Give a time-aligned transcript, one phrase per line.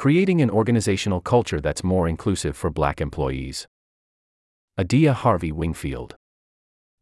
[0.00, 3.68] Creating an organizational culture that's more inclusive for Black employees.
[4.78, 6.16] Adia Harvey Wingfield.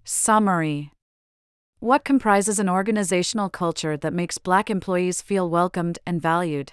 [0.02, 0.90] Summary
[1.78, 6.72] What comprises an organizational culture that makes Black employees feel welcomed and valued?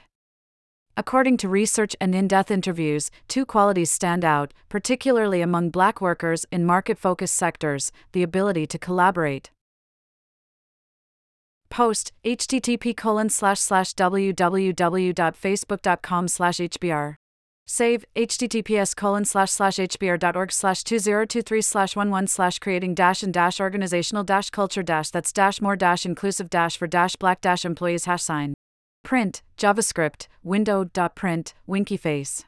[0.98, 6.44] According to research and in depth interviews, two qualities stand out, particularly among Black workers
[6.52, 9.52] in market focused sectors the ability to collaborate.
[11.70, 17.16] Post http colon slash slash www.facebook.com slash hbr.
[17.68, 23.60] Save https colon slash slash hbr.org slash 2023 slash 11 slash creating dash and dash
[23.60, 28.06] organizational dash culture dash that's dash more dash inclusive dash for dash black dash employees
[28.06, 28.54] hash sign.
[29.04, 32.46] Print, JavaScript, window.print, winky face.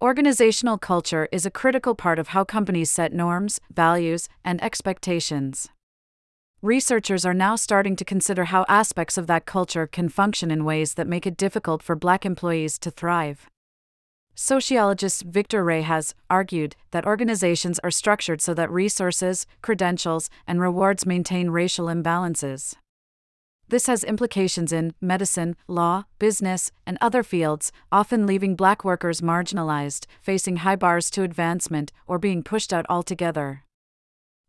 [0.00, 5.68] Organizational culture is a critical part of how companies set norms, values, and expectations.
[6.62, 10.94] Researchers are now starting to consider how aspects of that culture can function in ways
[10.94, 13.48] that make it difficult for black employees to thrive.
[14.34, 21.06] Sociologist Victor Ray has argued that organizations are structured so that resources, credentials, and rewards
[21.06, 22.74] maintain racial imbalances.
[23.68, 30.06] This has implications in medicine, law, business, and other fields, often leaving black workers marginalized,
[30.20, 33.62] facing high bars to advancement, or being pushed out altogether.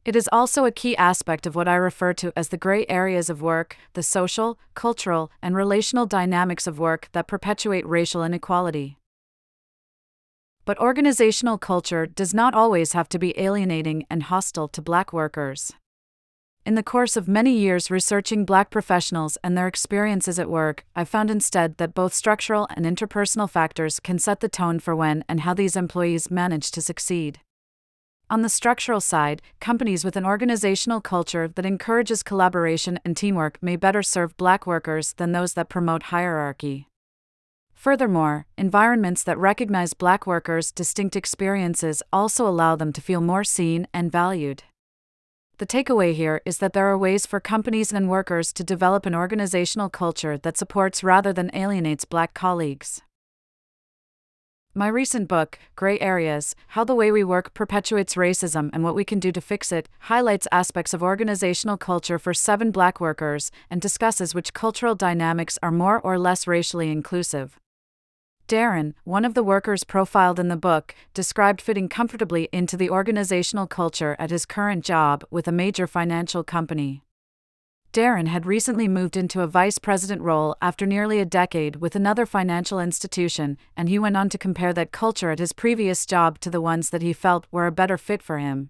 [0.05, 3.30] It is also a key aspect of what I refer to as the gray areas
[3.30, 8.97] of work, the social, cultural, and relational dynamics of work that perpetuate racial inequality.
[10.64, 15.73] But organizational culture does not always have to be alienating and hostile to black workers.
[16.66, 21.03] In the course of many years researching black professionals and their experiences at work, I
[21.03, 25.42] found instead that both structural and interpersonal factors can set the tone for when and
[25.42, 27.39] how these employees manage to succeed.
[28.31, 33.75] On the structural side, companies with an organizational culture that encourages collaboration and teamwork may
[33.75, 36.88] better serve black workers than those that promote hierarchy.
[37.73, 43.88] Furthermore, environments that recognize black workers' distinct experiences also allow them to feel more seen
[43.95, 44.61] and valued.
[45.58, 49.15] The takeaway here is that there are ways for companies and workers to develop an
[49.15, 53.02] organizational culture that supports rather than alienates black colleagues.
[54.75, 59.03] My recent book, Gray Areas How the Way We Work Perpetuates Racism and What We
[59.03, 63.81] Can Do to Fix It, highlights aspects of organizational culture for seven black workers and
[63.81, 67.59] discusses which cultural dynamics are more or less racially inclusive.
[68.47, 73.65] Darren, one of the workers profiled in the book, described fitting comfortably into the organizational
[73.65, 77.01] culture at his current job with a major financial company.
[77.92, 82.27] Darren had recently moved into a vice president role after nearly a decade with another
[82.27, 86.52] financial institution, and he went on to compare that culture at his previous job to
[86.52, 88.70] the ones that he felt were a better fit for him.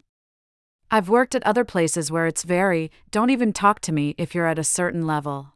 [0.90, 4.48] I've worked at other places where it's very, don't even talk to me if you're
[4.48, 5.54] at a certain level.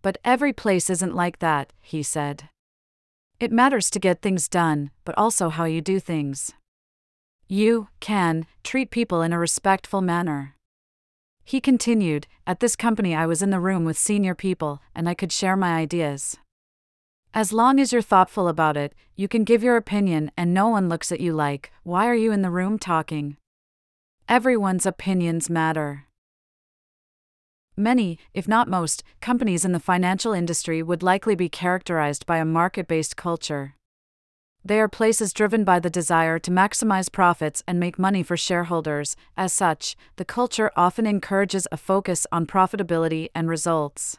[0.00, 2.48] But every place isn't like that, he said.
[3.40, 6.52] It matters to get things done, but also how you do things.
[7.48, 10.54] You can treat people in a respectful manner.
[11.48, 15.14] He continued, At this company, I was in the room with senior people, and I
[15.14, 16.36] could share my ideas.
[17.32, 20.90] As long as you're thoughtful about it, you can give your opinion, and no one
[20.90, 23.38] looks at you like, Why are you in the room talking?
[24.28, 26.04] Everyone's opinions matter.
[27.78, 32.44] Many, if not most, companies in the financial industry would likely be characterized by a
[32.44, 33.74] market based culture.
[34.68, 39.16] They are places driven by the desire to maximize profits and make money for shareholders.
[39.34, 44.18] As such, the culture often encourages a focus on profitability and results.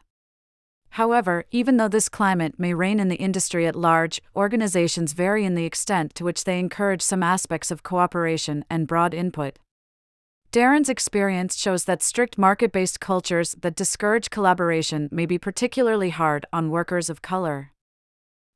[0.94, 5.54] However, even though this climate may reign in the industry at large, organizations vary in
[5.54, 9.60] the extent to which they encourage some aspects of cooperation and broad input.
[10.52, 16.48] Darren's experience shows that strict market based cultures that discourage collaboration may be particularly hard
[16.52, 17.72] on workers of color.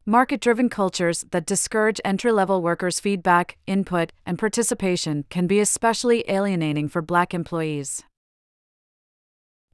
[0.06, 6.25] Market driven cultures that discourage entry level workers' feedback, input, and participation can be especially
[6.28, 8.03] alienating for black employees.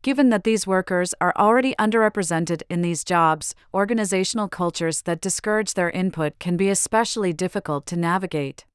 [0.04, 5.90] Given that these workers are already underrepresented in these jobs, organizational cultures that discourage their
[5.90, 8.66] input can be especially difficult to navigate.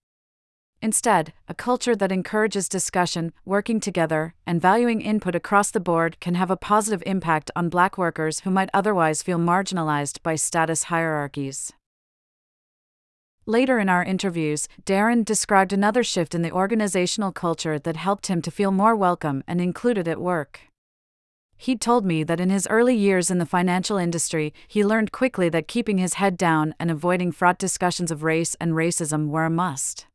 [0.83, 6.35] Instead, a culture that encourages discussion, working together, and valuing input across the board can
[6.35, 11.73] have a positive impact on black workers who might otherwise feel marginalized by status hierarchies.
[13.47, 18.41] Later in our interviews, Darren described another shift in the organizational culture that helped him
[18.41, 20.61] to feel more welcome and included at work.
[21.57, 25.49] He told me that in his early years in the financial industry, he learned quickly
[25.51, 29.51] that keeping his head down and avoiding fraught discussions of race and racism were a
[29.51, 30.07] must.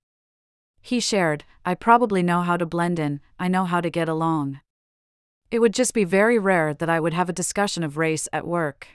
[0.89, 4.59] He shared, I probably know how to blend in, I know how to get along.
[5.51, 8.47] It would just be very rare that I would have a discussion of race at
[8.47, 8.87] work.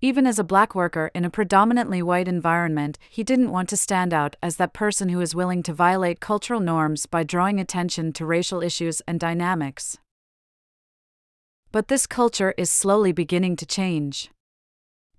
[0.00, 4.14] Even as a black worker in a predominantly white environment, he didn't want to stand
[4.14, 8.24] out as that person who is willing to violate cultural norms by drawing attention to
[8.24, 9.98] racial issues and dynamics.
[11.70, 14.30] But this culture is slowly beginning to change.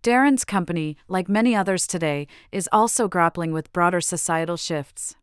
[0.01, 5.15] Darren's company, like many others today, is also grappling with broader societal shifts.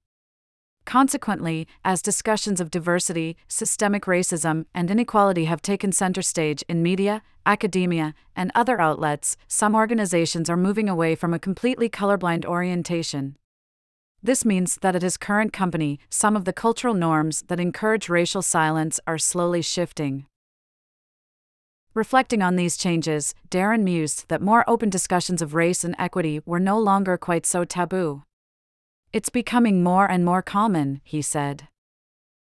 [0.85, 7.23] Consequently, as discussions of diversity, systemic racism, and inequality have taken center stage in media,
[7.47, 13.37] academia, and other outlets, some organizations are moving away from a completely colorblind orientation.
[14.23, 18.43] This means that at his current company, some of the cultural norms that encourage racial
[18.43, 20.27] silence are slowly shifting.
[21.95, 26.61] Reflecting on these changes, Darren mused that more open discussions of race and equity were
[26.61, 28.23] no longer quite so taboo.
[29.13, 31.69] It's becoming more and more common, he said.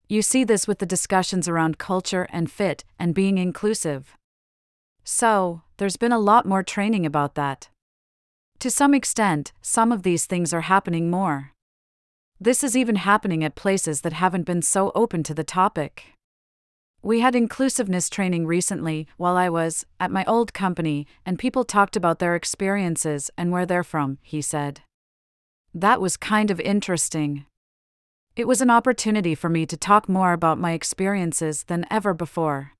[0.07, 4.15] You see this with the discussions around culture and fit and being inclusive.
[5.03, 7.67] So, there's been a lot more training about that.
[8.59, 11.51] To some extent, some of these things are happening more.
[12.39, 16.13] This is even happening at places that haven't been so open to the topic.
[17.01, 21.97] We had inclusiveness training recently while I was at my old company, and people talked
[21.97, 24.81] about their experiences and where they're from, he said.
[25.75, 27.47] That was kind of interesting.
[28.35, 32.73] It was an opportunity for me to talk more about my experiences than ever before.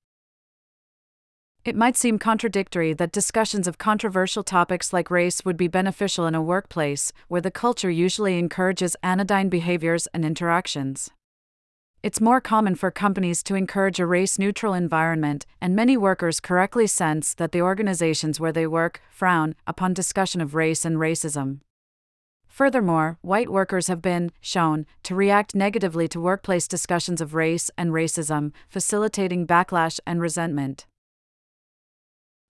[1.64, 6.36] It might seem contradictory that discussions of controversial topics like race would be beneficial in
[6.36, 11.10] a workplace where the culture usually encourages anodyne behaviors and interactions.
[12.00, 16.86] It's more common for companies to encourage a race neutral environment, and many workers correctly
[16.86, 21.60] sense that the organizations where they work frown upon discussion of race and racism.
[22.54, 27.90] Furthermore, white workers have been shown to react negatively to workplace discussions of race and
[27.90, 30.86] racism, facilitating backlash and resentment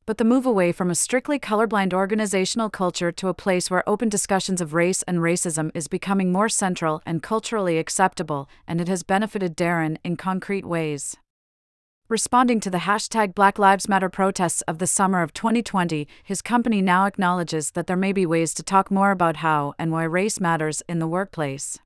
[0.06, 4.08] but the move away from a strictly colorblind organizational culture to a place where open
[4.10, 9.02] discussions of race and racism is becoming more central and culturally acceptable, and it has
[9.02, 11.16] benefited Darren in concrete ways.
[12.14, 16.80] Responding to the hashtag Black Lives Matter protests of the summer of 2020, his company
[16.80, 20.38] now acknowledges that there may be ways to talk more about how and why race
[20.38, 21.80] matters in the workplace.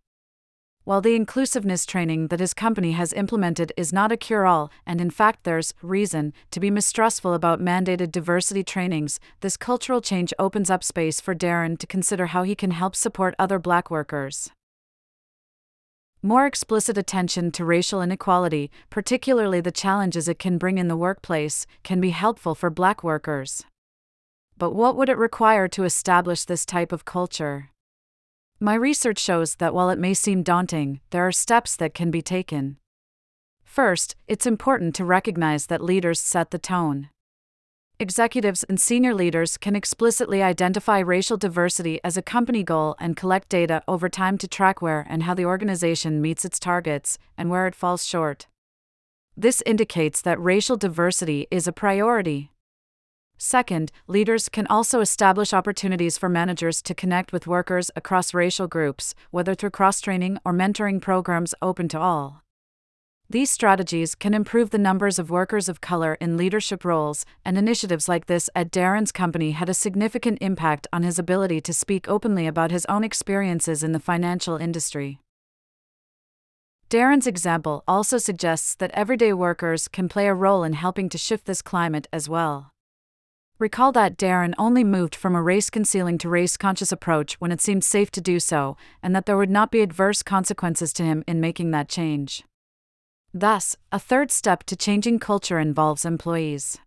[0.84, 5.00] While the inclusiveness training that his company has implemented is not a cure all, and
[5.00, 10.68] in fact there's reason to be mistrustful about mandated diversity trainings, this cultural change opens
[10.68, 14.50] up space for Darren to consider how he can help support other black workers.
[16.22, 21.64] More explicit attention to racial inequality, particularly the challenges it can bring in the workplace,
[21.84, 23.64] can be helpful for black workers.
[24.56, 27.70] But what would it require to establish this type of culture?
[28.58, 32.22] My research shows that while it may seem daunting, there are steps that can be
[32.22, 32.78] taken.
[33.62, 37.10] First, it's important to recognize that leaders set the tone.
[38.00, 43.48] Executives and senior leaders can explicitly identify racial diversity as a company goal and collect
[43.48, 47.66] data over time to track where and how the organization meets its targets and where
[47.66, 48.46] it falls short.
[49.36, 52.52] This indicates that racial diversity is a priority.
[53.36, 59.12] Second, leaders can also establish opportunities for managers to connect with workers across racial groups,
[59.32, 62.44] whether through cross training or mentoring programs open to all.
[63.30, 68.08] These strategies can improve the numbers of workers of color in leadership roles, and initiatives
[68.08, 72.46] like this at Darren's company had a significant impact on his ability to speak openly
[72.46, 75.20] about his own experiences in the financial industry.
[76.88, 81.44] Darren's example also suggests that everyday workers can play a role in helping to shift
[81.44, 82.70] this climate as well.
[83.58, 87.60] Recall that Darren only moved from a race concealing to race conscious approach when it
[87.60, 91.22] seemed safe to do so, and that there would not be adverse consequences to him
[91.26, 92.42] in making that change.
[93.40, 96.78] Thus, a third step to changing culture involves employees.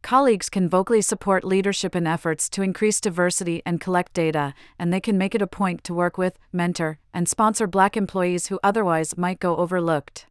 [0.00, 5.00] Colleagues can vocally support leadership in efforts to increase diversity and collect data, and they
[5.00, 9.18] can make it a point to work with, mentor, and sponsor black employees who otherwise
[9.18, 10.24] might go overlooked.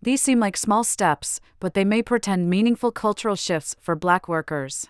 [0.00, 4.86] These seem like small steps, but they may portend meaningful cultural shifts for black workers.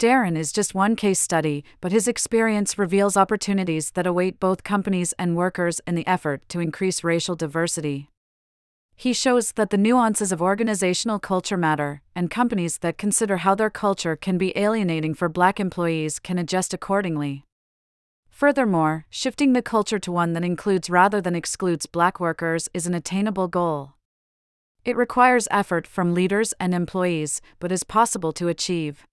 [0.00, 5.12] Darren is just one case study, but his experience reveals opportunities that await both companies
[5.18, 8.08] and workers in the effort to increase racial diversity.
[8.96, 13.68] He shows that the nuances of organizational culture matter, and companies that consider how their
[13.68, 17.44] culture can be alienating for black employees can adjust accordingly.
[18.30, 22.94] Furthermore, shifting the culture to one that includes rather than excludes black workers is an
[22.94, 23.96] attainable goal.
[24.82, 29.04] It requires effort from leaders and employees, but is possible to achieve.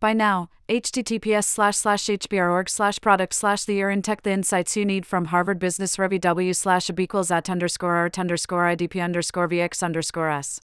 [0.00, 4.76] By now, https slash slash hbr.org slash product slash the year in tech the insights
[4.76, 9.02] you need from Harvard Business Review w slash ab equals at underscore art underscore idp
[9.02, 10.60] underscore vx underscore s.